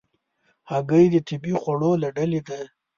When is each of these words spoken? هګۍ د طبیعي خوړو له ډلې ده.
هګۍ 0.69 1.05
د 1.11 1.15
طبیعي 1.27 1.55
خوړو 1.61 1.91
له 2.01 2.09
ډلې 2.17 2.41
ده. 2.47 2.59